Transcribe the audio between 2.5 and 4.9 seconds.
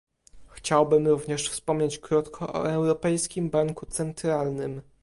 o Europejskim Banku Centralnym